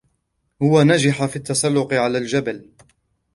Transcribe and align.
هو 0.61 0.81
نجحَ 0.81 1.25
في 1.25 1.35
التسلّق 1.35 1.93
على 1.93 2.17
الجبل. 2.17 2.69